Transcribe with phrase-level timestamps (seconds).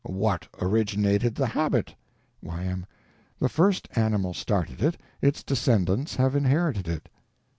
[0.03, 1.93] What originated the habit?
[2.41, 2.87] Y.M.
[3.39, 7.07] The first animal started it, its descendants have inherited it.